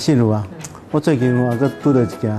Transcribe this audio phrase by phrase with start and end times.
[0.00, 0.42] 哎，信如啊，
[0.90, 2.34] 我最近我搁拄着一件，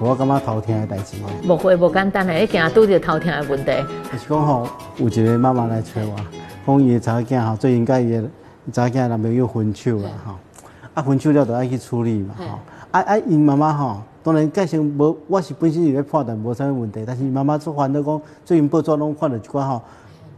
[0.00, 1.16] 我感觉头疼的代志。
[1.44, 3.72] 无会无简单的，一件拄着头疼的问题。
[4.12, 4.68] 就是讲吼，
[4.98, 6.16] 有一个妈妈来找我，
[6.64, 8.22] 讲伊的查某囝吼，最近甲伊的
[8.72, 10.34] 查某囝男朋友分手啦吼，
[10.94, 12.44] 啊分手了就爱去处理嘛吼，
[12.92, 19.82] 啊啊因妈妈吼，当然介绍无，我是本身是咧判断无啥物问题，但是妈妈做烦恼讲，最近报纸拢看到一寡吼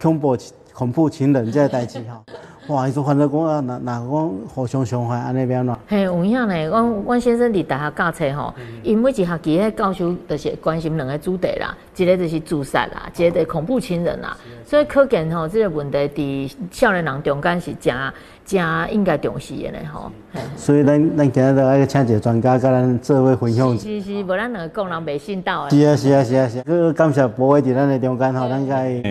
[0.01, 0.35] 恐怖
[0.73, 2.75] 恐怖情人这个代志吼。
[2.75, 2.89] 哇！
[2.89, 5.74] 伊说反正讲啊，那那讲互相伤害安尼变喏。
[5.87, 6.67] 嘿，有影呢。
[6.67, 14.37] 阮阮先生伫大学教册吼，因每一学期迄教授就是关心两个主题啦，一个就是自杀啦，一个就是恐怖情人啦。
[14.65, 17.95] 所以可见吼，这个问题伫少年人中间是真
[18.47, 20.11] 真应该重视的呢吼。
[20.57, 23.79] 所以咱咱今日要来请一个专家，甲咱做位分享。
[23.79, 25.71] 是是，无咱两个讲人袂信道的。
[25.71, 26.63] 是啊是啊是啊是。
[26.63, 29.03] 个感谢博伟伫咱的中间吼，咱该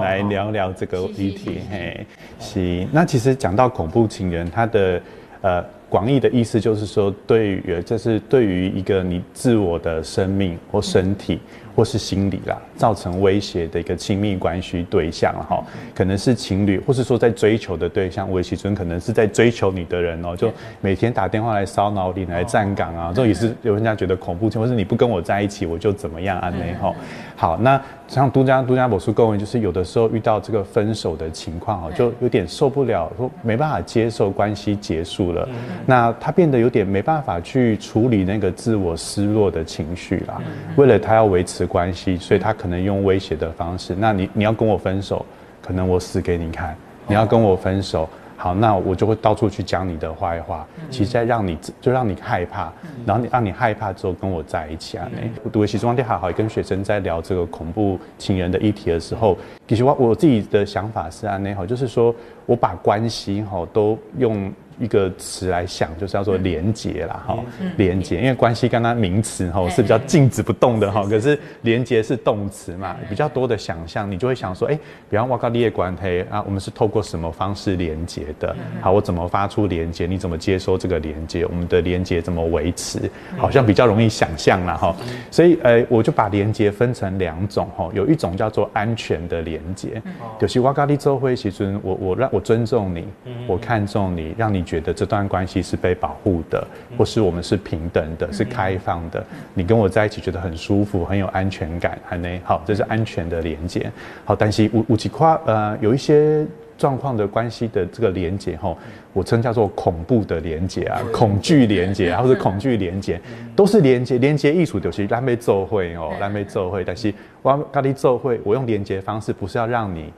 [0.00, 1.60] 来聊聊这个议题。
[1.70, 2.04] 嘿，
[2.40, 2.86] 是。
[2.90, 5.00] 那其实讲到恐怖情人，他的
[5.42, 11.38] 呃广义的意思就是说，对于这是对于一个你自我的生命或身体。
[11.74, 26.50] 或是心理啦，造成威胁的一个亲密关系对象哈，可能是情侣，或是说在追求的对象，韦其尊可能是在追求你的人哦，就每天打电话来骚扰你，来站岗啊，这也是有人家觉得恐怖情，或是你不跟我在一起，我就怎么样啊？
[26.50, 26.94] 内哈，
[27.34, 35.48] 好，那像独家独家某书各位，就是有的时候遇到这个分手的情况哦，就有点受不了，说没办法接受关系结束了，
[35.86, 40.38] 那他变得有点没办法去处理那个自我失落的情绪啦，
[40.76, 41.61] 为了他要维持。
[41.66, 43.94] 关系，所以他可能用威胁的方式。
[43.98, 45.24] 那你你要跟我分手，
[45.60, 46.76] 可能我死给你看。
[47.08, 52.72] 你要跟我分手，好，那我就会到处去讲你的坏话，其实在让你就让你害怕，
[53.04, 55.08] 然后你让你害怕之后跟我在一起啊。
[55.42, 59.36] 我读习中天好好跟学生在聊这个恐怖情人的议题的时候，
[59.66, 62.14] 其实我我自己的想法是啊，那好，就是说
[62.46, 64.52] 我把关系哈都用。
[64.78, 67.38] 一个词来想，就是叫做连接啦，哈，
[67.76, 74.78] 连接，因为关系跟它名词哈是比较静止不动的哈，可是连接是动词嘛，比较多的想象，你就会想说，哎，
[75.10, 78.56] 比方我告列管黑啊，我们是透过什么方式连接的？
[78.80, 80.06] 好，我怎么发出连接？
[80.06, 81.44] 你怎么接收这个连接？
[81.44, 82.98] 我们的连接怎么维持？
[83.36, 84.96] 好像比较容易想象了哈，
[85.30, 90.02] 所以呃，我就把连接分成两种哈，有一种叫做安全的连接，
[90.40, 93.06] 就是我告你做会其实我我让我尊重你，
[93.46, 94.62] 我看重你，让你。
[94.72, 96.66] 觉得这段关系是被保护的，
[96.96, 99.22] 或是我们是平等的，是开放的。
[99.52, 103.92] 你跟我在一起觉得很舒服，很有安全感，还没好，这是安全的连接。
[104.24, 106.46] 好，但是五五级夸呃有一些
[106.78, 108.74] 状况的关系的这个连接哈，
[109.12, 113.20] 我称叫做恐怖的连接啊，恐惧连接啊， 或者恐惧连接，
[113.54, 116.82] 都是连接连接艺术就是让被奏会哦，让被奏会。
[116.82, 117.12] 但是
[117.42, 120.10] 我跟你奏会，我用连接方式不是要让你。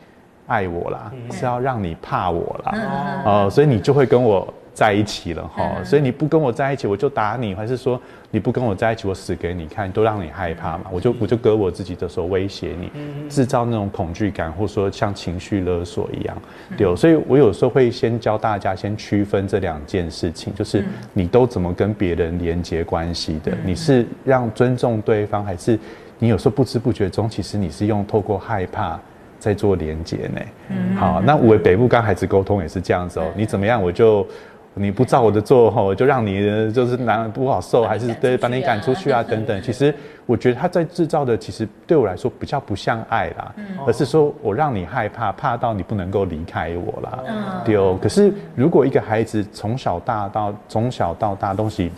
[0.47, 5.73] 爱我啦，是要让你怕我啦，哦，所以你就会跟我在一起了哈。
[5.85, 8.01] 所以你不跟我在一起，我就打你，还是说
[8.31, 10.85] 你不跟我在一起，我死给你看，都让你害怕嘛？
[10.91, 12.91] 我就我就割我自己的手威胁你，
[13.31, 16.37] 制造那种恐惧感，或者说像情绪勒索一样，
[16.77, 16.95] 对。
[16.97, 23.57] 所以我有时候会先教大家先区分这两件事情，就是你都怎么跟别人连接关系的？
[23.65, 25.79] 你是让尊重对方，还是
[26.19, 29.01] 你有时候不知不觉中，其实你是用透过害怕。
[29.45, 30.41] 在做连接呢，
[30.97, 33.27] 好，那我北部跟孩子沟通也是这样子哦。
[33.37, 34.27] 你怎么样，我就
[34.73, 39.61] 你不照我的做吼，就让你就是难不好受，还是对把你赶出去啊等等。
[39.61, 39.95] 其实
[40.25, 43.55] 我觉得他在制造的，其实对我来说比较不像爱啦，
[43.87, 47.63] 而是说我让你害怕，怕到你不能够离开我啦。
[47.67, 51.93] 丢，可是如果一个孩子从小大到从小到大东西。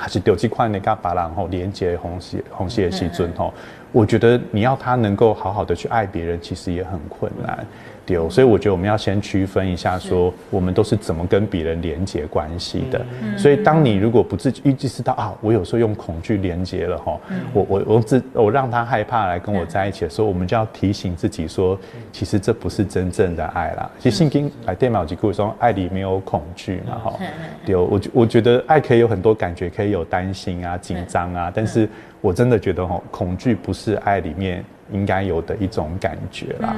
[0.00, 3.52] 还是丢几块那个巴然后连接红血红血细菌吼，
[3.92, 7.66] 我觉得你要他能够好好的去爱别人，其实也很困难。
[8.04, 13.04] 丢，所以我觉得我们要先区分一下，说我们都是怎么跟别人连接关系的。
[13.36, 17.20] 所以，当你如果不自意识到啊，我有时候用恐惧连接了哈，
[17.52, 21.78] 我我我自我让他害怕来跟我在一起的时候，我们就要提醒自己说，
[22.10, 23.90] 其实这不是真正的爱啦。
[23.98, 27.12] 其实圣经来电脑机构说，爱里没有恐惧嘛哈。
[27.66, 31.86] 丢，我我觉得爱可以有很多感觉，可以有担心啊、紧张啊，但是
[32.22, 34.64] 我真的觉得哈，恐惧不是爱里面。
[34.90, 36.74] 应该有的一种感觉啦，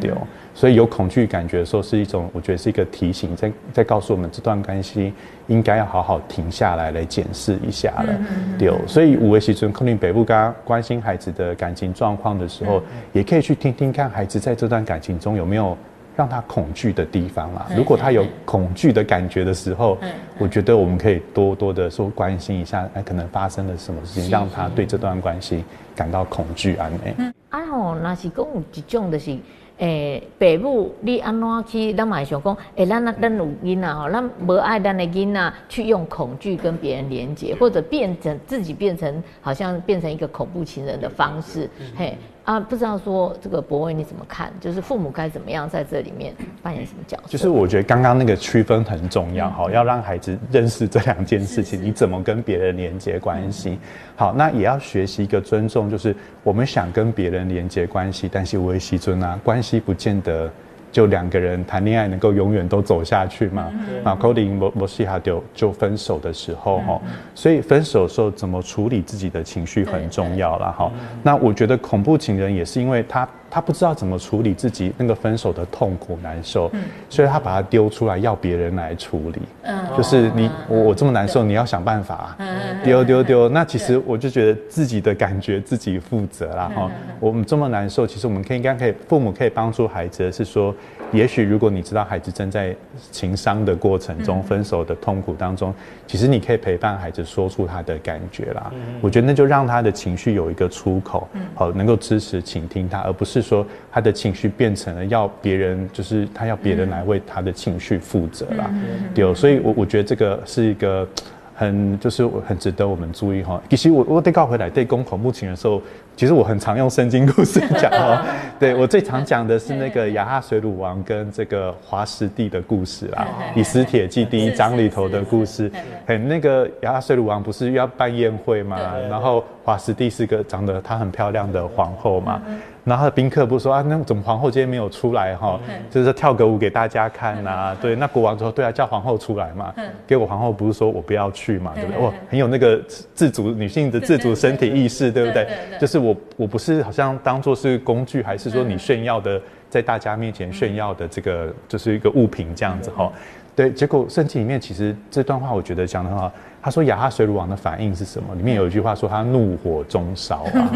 [0.00, 0.10] 对，
[0.52, 5.12] 所以有恐惧感觉的时候，是一种我觉得是一个提醒，在在告诉我们这段关系
[5.46, 8.20] 应该要好好停下来来检视一下了，
[8.58, 12.82] 对，所以五位时尊肯定北部刚关心孩子的感情状况的时候，
[13.12, 15.78] 也可以去听听看孩子在这段感情中有没有
[16.16, 17.66] 让他恐惧的地方啦。
[17.76, 19.98] 如果他有恐惧的感觉的时候，
[20.38, 25.64] 我觉得我们可以多多的说关心一下，哎，可能发生了什么事情，让他对这段关系
[25.96, 27.32] 感到恐惧安慰。
[27.50, 29.36] 啊吼，那是讲有一种就是，
[29.78, 31.92] 诶，爸母你安怎去？
[31.94, 42.16] 咱嘛想讲，诶，咱咱有囡仔吼，咱无爱咱的囡仔去用恐惧跟别人连接，或者变成自己变成好像变成一个恐怖情人的方式，嘿。
[42.44, 44.52] 啊，不知道说这个博威你怎么看？
[44.60, 47.28] 就是父母该怎么样在这里面扮演什么角色？
[47.28, 53.78] 就是我觉得刚刚那个区分很重要，哈，要让孩子认识这两件事情，你怎么跟别人连接关系？
[54.16, 60.50] 好，那也要学习一个尊重，就是我们想跟别人连接关系，但是维系尊啊，关系不见得。
[60.92, 63.72] 就两个人谈恋爱能够永远都走下去嘛？
[64.04, 67.00] 那 Cody 摩摩西哈就就分手的时候哈，
[67.34, 70.92] 所以分手的时候怎么处理自己的情绪很重要了哈。
[71.22, 73.28] 那我觉得恐怖情人也是因为他。
[73.54, 76.72] 他不知道怎么处理自己那个分手的痛苦难受，
[77.10, 79.42] 所以他把它丢出来要别人来处理。
[79.64, 82.38] 嗯，就是你我我这么难受，你要想办法啊。
[82.82, 86.90] 丢丢丢，那其实我就觉得自己的感觉自己负责啦哈。
[87.20, 90.74] 我们这么难受，其实我们可以应该可以父母可以帮助孩子的是说，
[91.12, 92.74] 也许如果你知道孩子正在
[93.10, 95.74] 情伤的过程中，分手的痛苦当中，
[96.06, 98.72] 其实你可以陪伴孩子说出他的感觉啦。
[99.02, 103.41] 我觉得那就让他的情绪有一个出口，好能够支持倾听他，而不是。
[103.42, 108.70] 说他的情绪变成了要别人，就是他要别人来为他的情绪负责啦。
[109.14, 111.06] 对，所以我我觉得这个是一个
[111.54, 113.60] 很就是很值得我们注意哈。
[113.68, 115.82] 其实我我得告回来对公恐怖情人的时候。
[116.14, 118.22] 其实我很常用圣经故事讲哦，
[118.60, 123.26] 对我最常讲的是那个亚哈水鲁王跟这个华实帝的故事啦，
[123.58, 125.72] 《以斯帖记》第一章里头的故事。
[126.04, 128.78] 很那个亚哈水鲁王不是要办宴会嘛，
[129.08, 132.42] 然后华实帝是个长得她很漂亮的皇后嘛，
[132.84, 135.60] 然后宾客不是说啊，那怎么皇后今天没有出来哈？
[135.90, 137.76] 就是跳个舞给大家看呐。
[137.80, 139.72] 对，那国王说对啊，叫皇后出来嘛。
[140.06, 142.00] 给我皇后不是说我不要去嘛，对不对？
[142.00, 142.80] 哇，很有那个
[143.14, 145.46] 自主女性的自主身体意识，对不对？
[145.80, 146.16] 就是我。
[146.36, 153.12] 我不是好像当做是工具，还是说你炫耀的，在大家面前炫耀的这个就是一个物品这样子哈？
[153.54, 156.32] 对，结果圣经里面其实这段话我觉得讲的很好。
[156.62, 158.34] 他说亚哈水乳王的反应是什么？
[158.34, 160.70] 里面有一句话说他怒火中烧啊，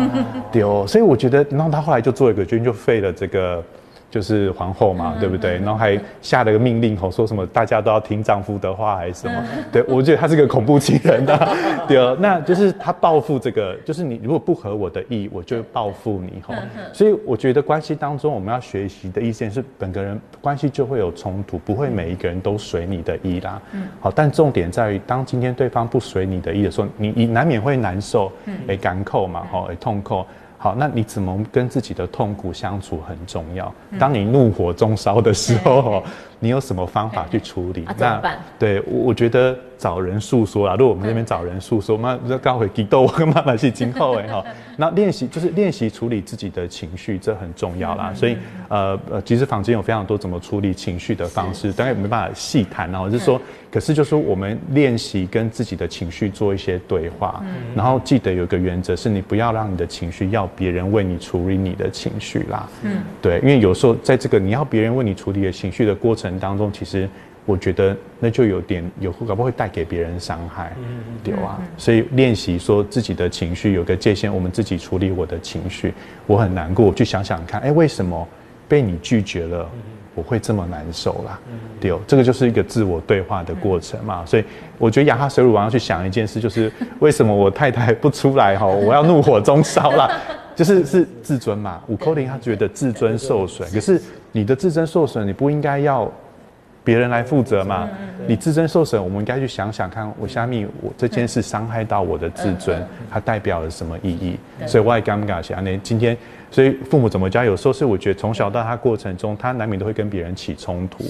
[0.51, 0.87] 丢哦。
[0.87, 3.63] 所以我觉得，然后他后来就做一个决定，就废了这个。
[4.11, 5.57] 就是皇后嘛，对不对？
[5.59, 9.43] 然后还下了个命令，吼，说什么大家都要听丈夫的话，还是什么？
[9.71, 11.57] 对我觉得他是个恐怖情人的，
[11.89, 16.55] 对那就是他报复这个，就是你如果不合我的意，我就报复你，吼。
[16.93, 23.61] 所以我觉得关系当中我们要学习的意见是，本个人关系就会有冲突，不会每一个人都随你的意啦。
[23.73, 23.89] 嗯。
[24.01, 28.33] 好，但重点在于，当今天对方不随你的意的时候，你你难免会难受，
[28.69, 30.25] 哎，感扣嘛，吼，哎，痛扣。
[30.67, 33.73] 好，那你怎么跟自己的痛苦相处很重要。
[34.01, 36.03] 当你怒火中烧的时候，
[36.39, 37.87] 你有什么方法去处理？
[37.99, 38.21] 那
[38.59, 39.57] 对，我觉得。
[39.79, 44.43] 找人诉说啊，如果我们这边找人诉说，那那刚回激动，我跟妈妈是今后哎 哈。
[44.79, 48.11] 那练习就是练习处理自己的情绪，这很重要啦。
[48.15, 48.39] 所以
[48.69, 53.03] 呃呃，其实坊间有非常多怎么处理情绪的方式，当然没办法细谈啊。
[53.03, 53.39] 我是说，
[53.71, 57.45] 可是就是我们练习跟自己的情绪做一些对话，
[57.75, 62.67] 然后记得有个原则，是你不要让你的情绪要别人为你处理你的情绪啦。
[62.83, 67.09] 嗯，对，因为有时候在这个你要别人为你处理的情绪的过程当中，其实。
[67.49, 70.73] 我觉得那就有点有，搞不会带给别人伤害，
[71.23, 71.63] 对啊。
[71.79, 75.95] 所以练习说自己的情绪有个界限，我们自己处理我的情绪。
[76.27, 78.27] 我很难过，我去想想看，哎，为什么
[78.67, 79.71] 被你拒绝了，
[80.17, 81.39] 我会这么难受啦？
[81.79, 84.27] 对哦，这个就是一个自我对话的过程嘛。
[84.27, 84.45] 所以
[84.77, 86.69] 我觉得亚哈水乳王要去想一件事，就是
[86.99, 90.11] 为什么我太太不出来哈，我要怒火中烧啦，
[90.57, 91.81] 就是是自尊嘛。
[91.87, 94.03] 五扣零他觉得自尊受损，可是
[94.37, 96.11] 你的自尊受损，你不应该要。
[96.85, 97.89] 别人来负责嘛？
[98.29, 104.39] 你自尊受损，我们应该去想想看，我下面我这件事伤害到我的自尊，它代表了什么意义？
[104.69, 105.61] 所以我也尴尬起来。
[105.63, 106.17] 那今天，
[106.49, 107.43] 所以父母怎么教？
[107.43, 111.03] 有时候是我觉得从小到他过程中，他难免都会跟别人起冲突。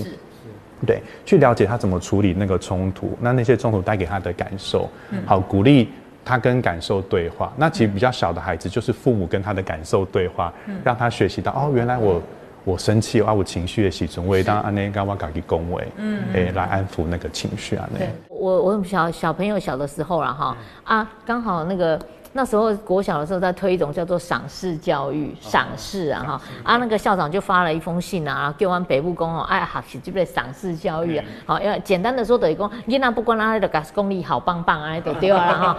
[0.86, 4.88] 对，去了解他怎么处理那个冲突，那那些冲突带给他的感受，
[5.26, 5.90] 好鼓励
[6.24, 7.52] 他跟感受对话。
[7.58, 10.50] 那其实比较小的孩子，就是父母跟他的感受对话，
[10.82, 12.22] 让他学习到哦，原来我。
[12.66, 17.88] 我生气啊，我情绪的时阵，我也当安内跟我家己恭维，嗯，诶，来安抚那个情绪啊。
[17.96, 21.96] 内，我我小小朋友小的时候了哈，啊，刚好那个。
[22.36, 35.76] 那时候国小的时候在推一种叫做赏识教育，赏识啊哈啊那个校长就发了一封信啊，给我们北部公哦，哎好就被赏识教育啊，好因为简单的说等于讲，囡仔不管哪里的功力好棒棒啊，就对了 哈。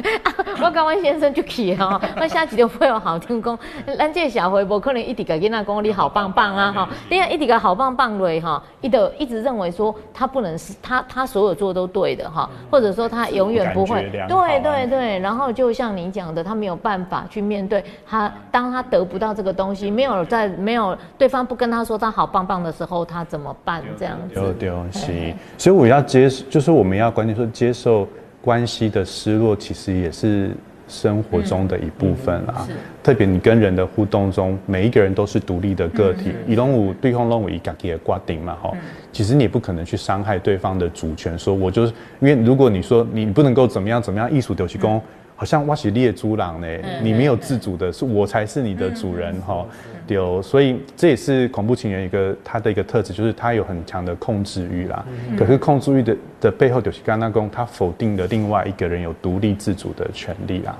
[0.64, 3.58] 我跟我先生就去哈，我下几条会有好听讲，
[3.98, 15.81] 咱这小回不可能一直跟囡仔讲你好棒棒啊哈，另外一直个好棒棒嘞哈，一直一直认为说他不能是他他所有做都对的哈，或者说他永远不会，对对对，然后就像。
[15.82, 23.82] 像你讲的，他没有办法去面对他，当他得不到这个东西，没有在没有对方不跟他说他好棒棒的时候，他怎么办？
[23.98, 24.34] 这样子。
[24.34, 28.06] 丢丢西，所以我要接，就是我们要关键说接受
[28.40, 30.52] 关系的失落，其实也是
[30.86, 32.64] 生活中的一部分啦。
[33.02, 36.32] 特别你跟人的互动中，每一个人都是独立的个体。
[36.46, 38.70] 以龙五对方龙五一家己的挂顶嘛，哈，
[39.10, 41.36] 其实你也不可能去伤害对方的主权。
[41.36, 45.02] 说我就是因为如果你说你不能够怎么样怎么样，艺术丢弃公。
[45.42, 46.68] 好像挖起猎猪狼呢，
[47.02, 49.66] 你没有自主的，是我才是你的主人哈。
[50.06, 55.04] 有，所以这也是恐怖情人一个他的一个特质，就是他有很强的控制欲啦。
[55.36, 60.78] 可是控制欲的的背后，就是刚刚讲，他否定了另外一个人有独立自主的权利啦。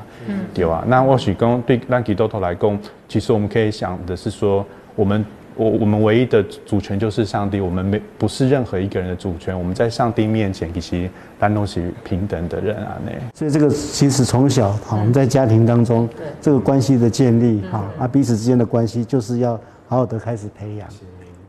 [0.54, 2.78] 对啊，那或许跟对兰吉多头来讲，
[3.08, 4.64] 其实我们可以想的是说，
[4.94, 5.24] 我们。
[5.56, 13.12] 我我们唯一的主权就是上帝，我们没不是任何一个人的主权，我们在上帝面前其实当都是平等的人啊，那。
[13.34, 16.08] 所以这个其实从小哈，我们在家庭当中，
[16.40, 19.52] 这个关系的建立哈，啊彼此之间的关系就是要
[19.88, 20.88] 好好的开始培养，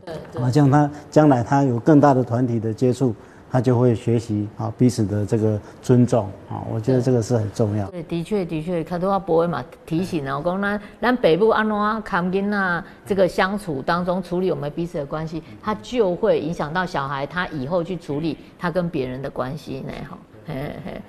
[0.04, 3.14] 对，啊这样他将来他有更大的团体的接触。
[3.54, 7.88] 他就会学习啊彼此的这个尊重啊，我觉得这个是很重要。
[7.88, 20.18] 对，的确的确，卡多阿伯嘛提醒了，讲咱咱北部安怎康跟那这个相处当中处理我们彼此的关系，他就会影响到小孩他以后去处理他跟别人的关系呢，哈，
[20.48, 21.00] 嘿嘿。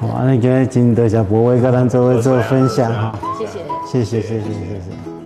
[0.00, 5.17] 好，那今天金德小伯威跟咱做做分享哈，谢谢，谢谢谢谢谢谢。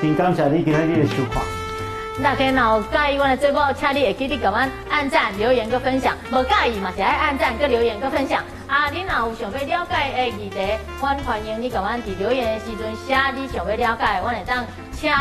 [0.00, 1.42] 真感谢你今日的收看。
[2.22, 6.14] 大家若介意我的节目，请你会记得给我按赞、留言、个分享。
[6.32, 8.42] 无介意嘛，是爱按赞、跟留言、个分享。
[8.66, 10.56] 啊，你若有想要了解的议题，
[11.00, 15.12] 我欢迎你给我伫留言的时阵写你想要了解，我会当请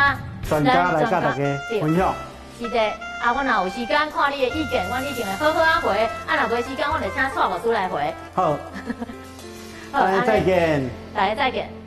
[0.47, 1.31] 专家来教大家
[1.81, 2.15] 分享。
[2.57, 2.79] 是的，
[3.21, 5.91] 啊，我若有时间看你的意见，我一定会好好啊回。
[6.27, 8.13] 啊，若无时间，我就请蔡老师来回。
[8.33, 8.57] 好，
[9.91, 10.89] 大家再见。
[11.13, 11.84] 大家再见。